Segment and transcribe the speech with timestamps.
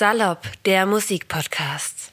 [0.00, 2.12] Salopp, der Musikpodcast.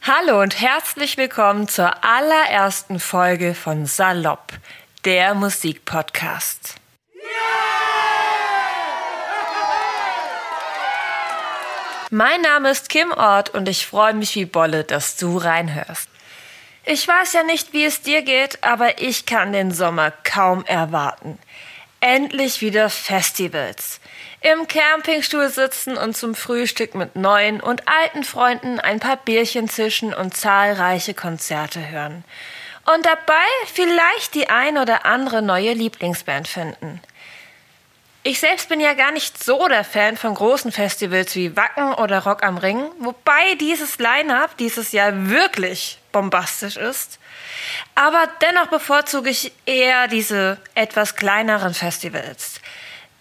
[0.00, 4.52] Hallo und herzlich willkommen zur allerersten Folge von Salopp,
[5.04, 6.76] der Musikpodcast.
[12.10, 16.08] Mein Name ist Kim Ort und ich freue mich wie Bolle, dass du reinhörst.
[16.84, 21.38] Ich weiß ja nicht, wie es dir geht, aber ich kann den Sommer kaum erwarten.
[22.00, 24.00] Endlich wieder Festivals.
[24.40, 30.12] Im Campingstuhl sitzen und zum Frühstück mit neuen und alten Freunden ein paar Bierchen zischen
[30.12, 32.24] und zahlreiche Konzerte hören.
[32.92, 37.00] Und dabei vielleicht die ein oder andere neue Lieblingsband finden.
[38.24, 42.20] Ich selbst bin ja gar nicht so der Fan von großen Festivals wie Wacken oder
[42.20, 47.18] Rock am Ring, wobei dieses Line-up dieses Jahr wirklich bombastisch ist.
[47.96, 52.60] Aber dennoch bevorzuge ich eher diese etwas kleineren Festivals.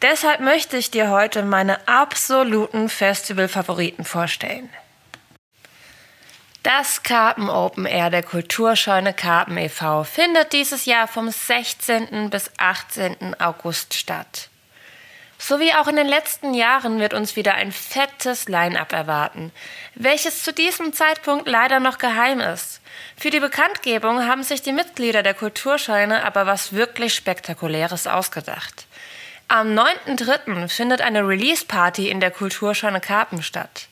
[0.04, 4.70] Deshalb möchte ich dir heute meine absoluten Festival-Favoriten vorstellen.
[6.62, 10.04] Das Karpen Open Air der Kulturscheune Karpen e.V.
[10.04, 12.30] findet dieses Jahr vom 16.
[12.30, 13.42] bis 18.
[13.42, 14.51] August statt.
[15.44, 19.52] So wie auch in den letzten Jahren wird uns wieder ein fettes Line-up erwarten,
[19.96, 22.80] welches zu diesem Zeitpunkt leider noch geheim ist.
[23.18, 28.86] Für die Bekanntgebung haben sich die Mitglieder der Kulturscheine aber was wirklich Spektakuläres ausgedacht.
[29.48, 30.68] Am 9.3.
[30.68, 33.88] findet eine Release-Party in der Kulturscheune Karpen statt.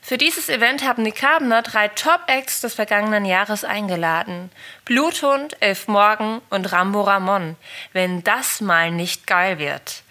[0.00, 4.52] Für dieses Event haben die Karbener drei Top-Acts des vergangenen Jahres eingeladen.
[4.84, 7.56] Bluthund, Elf Morgen und Rambo Ramon.
[7.92, 10.04] Wenn das mal nicht geil wird.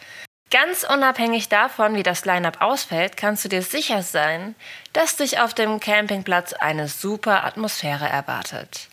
[0.52, 4.56] Ganz unabhängig davon, wie das Line-up ausfällt, kannst du dir sicher sein,
[4.94, 8.88] dass dich auf dem Campingplatz eine super Atmosphäre erwartet.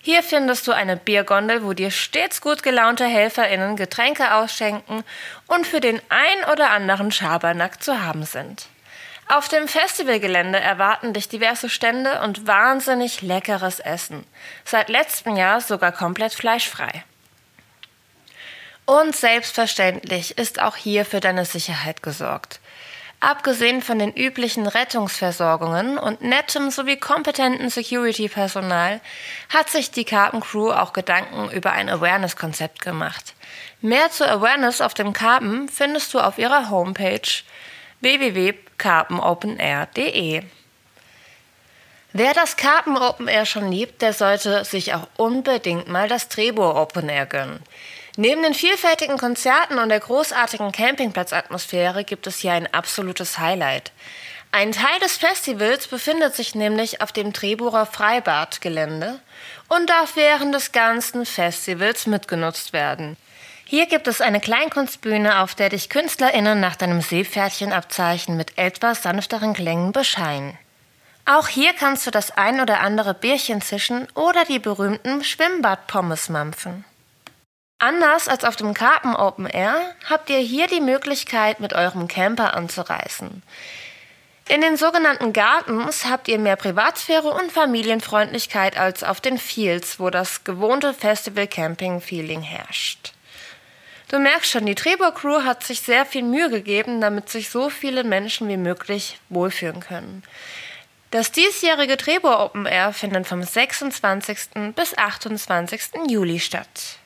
[0.00, 5.04] Hier findest du eine Biergondel, wo dir stets gut gelaunte HelferInnen Getränke ausschenken
[5.46, 8.66] und für den ein oder anderen Schabernack zu haben sind.
[9.28, 14.24] Auf dem Festivalgelände erwarten dich diverse Stände und wahnsinnig leckeres Essen.
[14.64, 17.04] Seit letztem Jahr sogar komplett fleischfrei.
[18.86, 22.60] Und selbstverständlich ist auch hier für deine Sicherheit gesorgt.
[23.20, 29.00] Abgesehen von den üblichen Rettungsversorgungen und nettem sowie kompetenten Security-Personal
[29.48, 33.32] hat sich die Karpencrew auch Gedanken über ein Awareness-Konzept gemacht.
[33.80, 37.22] Mehr zur Awareness auf dem Karpen findest du auf ihrer Homepage
[38.02, 40.42] www.karpenopenair.de.
[42.12, 46.76] Wer das Karpen Open Air schon liebt, der sollte sich auch unbedingt mal das Trebur
[46.76, 47.62] Open Air gönnen.
[48.16, 53.90] Neben den vielfältigen Konzerten und der großartigen Campingplatzatmosphäre gibt es hier ein absolutes Highlight.
[54.52, 59.18] Ein Teil des Festivals befindet sich nämlich auf dem Treburer Freibadgelände
[59.68, 63.16] und darf während des ganzen Festivals mitgenutzt werden.
[63.64, 69.54] Hier gibt es eine Kleinkunstbühne, auf der dich KünstlerInnen nach deinem Seepferdchenabzeichen mit etwas sanfteren
[69.54, 70.56] Klängen bescheinen.
[71.24, 76.84] Auch hier kannst du das ein oder andere Bierchen zischen oder die berühmten Schwimmbadpommes mampfen.
[77.84, 82.54] Anders als auf dem Karpen Open Air habt ihr hier die Möglichkeit, mit eurem Camper
[82.54, 83.42] anzureisen.
[84.48, 90.08] In den sogenannten Gardens habt ihr mehr Privatsphäre und Familienfreundlichkeit als auf den Fields, wo
[90.08, 93.12] das gewohnte Festival-Camping-Feeling herrscht.
[94.08, 97.68] Du merkst schon, die Trebor Crew hat sich sehr viel Mühe gegeben, damit sich so
[97.68, 100.22] viele Menschen wie möglich wohlfühlen können.
[101.10, 104.72] Das diesjährige Trebor Open Air findet vom 26.
[104.74, 106.08] bis 28.
[106.08, 106.96] Juli statt.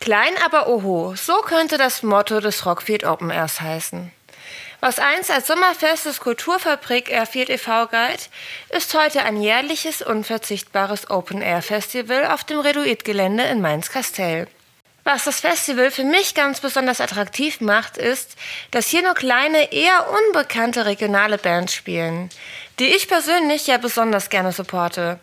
[0.00, 4.10] Klein aber oho, so könnte das Motto des Rockfield Open Airs heißen.
[4.80, 7.86] Was einst als Sommerfest des Kulturfabrik Airfield e.V.
[7.86, 8.30] galt,
[8.70, 14.48] ist heute ein jährliches, unverzichtbares Open-Air-Festival auf dem Reduit-Gelände in Mainz-Kastell.
[15.04, 18.36] Was das Festival für mich ganz besonders attraktiv macht, ist,
[18.70, 22.30] dass hier nur kleine, eher unbekannte regionale Bands spielen,
[22.78, 25.20] die ich persönlich ja besonders gerne supporte.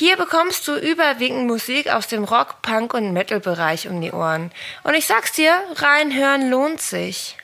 [0.00, 4.50] Hier bekommst du überwiegend Musik aus dem Rock, Punk und Metal-Bereich um die Ohren.
[4.82, 7.36] Und ich sag's dir, reinhören lohnt sich.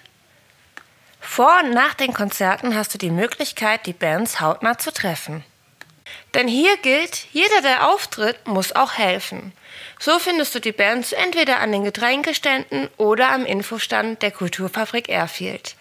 [1.20, 5.44] Vor und nach den Konzerten hast du die Möglichkeit, die Bands hautnah zu treffen.
[6.32, 9.52] Denn hier gilt, jeder, der auftritt, muss auch helfen.
[9.99, 15.76] So findest du die Bands entweder an den Getränkeständen oder am Infostand der Kulturfabrik Airfield.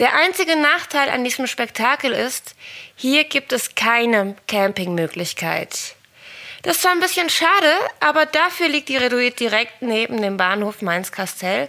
[0.00, 2.56] Der einzige Nachteil an diesem Spektakel ist,
[2.96, 5.94] hier gibt es keine Campingmöglichkeit.
[6.62, 10.82] Das ist zwar ein bisschen schade, aber dafür liegt die Reduit direkt neben dem Bahnhof
[10.82, 11.68] Mainz-Kastell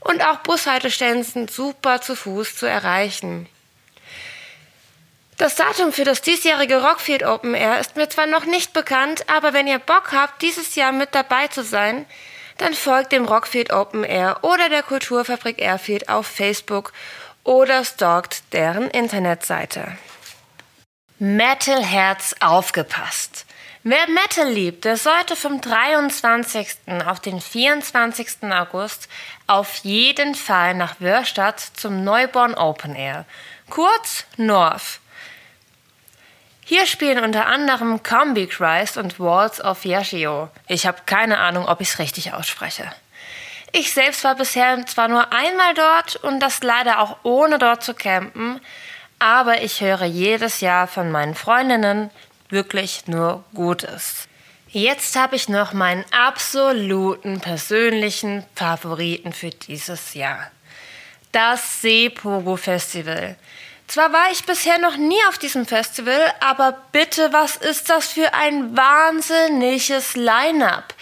[0.00, 3.48] und auch Bushaltestellen sind super zu Fuß zu erreichen.
[5.36, 9.52] Das Datum für das diesjährige Rockfield Open Air ist mir zwar noch nicht bekannt, aber
[9.52, 12.06] wenn ihr Bock habt, dieses Jahr mit dabei zu sein,
[12.56, 16.92] dann folgt dem Rockfield Open Air oder der Kulturfabrik Airfield auf Facebook
[17.46, 19.96] oder stalkt deren Internetseite.
[21.18, 23.46] Metalherz aufgepasst.
[23.84, 26.66] Wer Metal liebt, der sollte vom 23.
[27.06, 28.50] auf den 24.
[28.50, 29.08] August
[29.46, 33.24] auf jeden Fall nach Wörstadt zum Neuborn Open Air,
[33.70, 34.98] kurz North.
[36.64, 40.50] Hier spielen unter anderem Combi Christ und Walls of Yashio.
[40.66, 42.90] Ich habe keine Ahnung, ob ich es richtig ausspreche.
[43.72, 47.94] Ich selbst war bisher zwar nur einmal dort und das leider auch ohne dort zu
[47.94, 48.60] campen,
[49.18, 52.10] aber ich höre jedes Jahr von meinen Freundinnen
[52.48, 54.28] wirklich nur Gutes.
[54.68, 60.50] Jetzt habe ich noch meinen absoluten persönlichen Favoriten für dieses Jahr.
[61.32, 63.36] Das Seepogo Festival.
[63.86, 68.34] Zwar war ich bisher noch nie auf diesem Festival, aber bitte, was ist das für
[68.34, 70.92] ein wahnsinniges Line-up?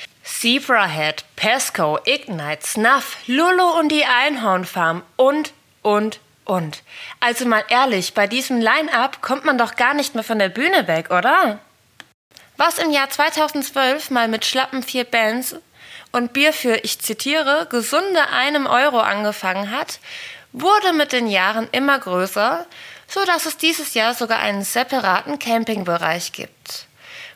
[0.44, 6.82] Zebrahead, Pesco, Ignite, Snuff, Lulu und die Einhornfarm und, und, und.
[7.18, 10.86] Also mal ehrlich, bei diesem Line-up kommt man doch gar nicht mehr von der Bühne
[10.86, 11.60] weg, oder?
[12.58, 15.56] Was im Jahr 2012 mal mit schlappen vier Bands
[16.12, 19.98] und Bier für, ich zitiere, gesunde einem Euro angefangen hat,
[20.52, 22.66] wurde mit den Jahren immer größer,
[23.08, 26.86] so dass es dieses Jahr sogar einen separaten Campingbereich gibt.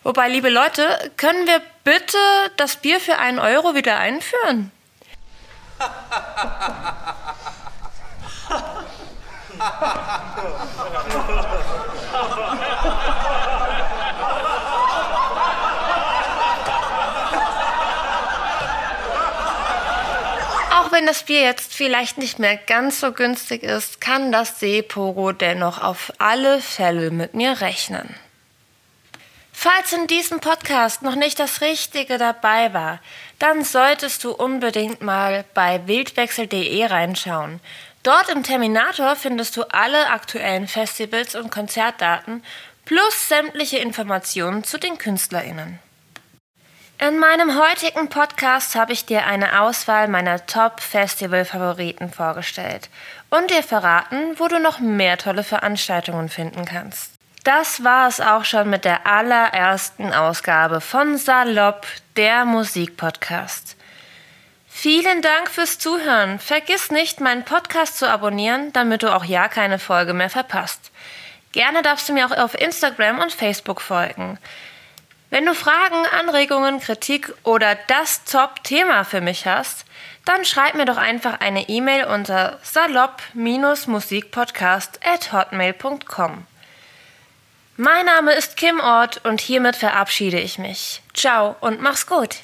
[0.04, 2.18] Wobei, liebe Leute, können wir bitte
[2.56, 4.70] das Bier für einen Euro wieder einführen?
[20.70, 25.32] Auch wenn das Bier jetzt vielleicht nicht mehr ganz so günstig ist, kann das Seepogo
[25.32, 28.14] dennoch auf alle Fälle mit mir rechnen.
[29.60, 33.00] Falls in diesem Podcast noch nicht das Richtige dabei war,
[33.40, 37.58] dann solltest du unbedingt mal bei wildwechsel.de reinschauen.
[38.04, 42.44] Dort im Terminator findest du alle aktuellen Festivals und Konzertdaten
[42.84, 45.80] plus sämtliche Informationen zu den KünstlerInnen.
[47.00, 52.88] In meinem heutigen Podcast habe ich dir eine Auswahl meiner Top-Festival-Favoriten vorgestellt
[53.28, 57.17] und dir verraten, wo du noch mehr tolle Veranstaltungen finden kannst.
[57.44, 61.86] Das war es auch schon mit der allerersten Ausgabe von Salopp,
[62.16, 63.76] der Musikpodcast.
[64.68, 66.38] Vielen Dank fürs Zuhören.
[66.38, 70.90] Vergiss nicht, meinen Podcast zu abonnieren, damit du auch ja keine Folge mehr verpasst.
[71.52, 74.38] Gerne darfst du mir auch auf Instagram und Facebook folgen.
[75.30, 79.84] Wenn du Fragen, Anregungen, Kritik oder das Top-Thema für mich hast,
[80.24, 86.46] dann schreib mir doch einfach eine E-Mail unter salopp-musikpodcast at hotmail.com.
[87.80, 91.00] Mein Name ist Kim Ort und hiermit verabschiede ich mich.
[91.14, 92.38] Ciao und mach's gut.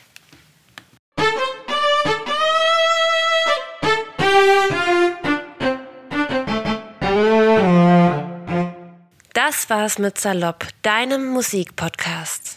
[9.33, 12.55] Das war's mit Salopp, deinem Musikpodcast.